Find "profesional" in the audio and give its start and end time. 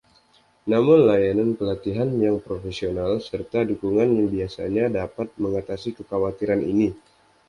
2.47-3.11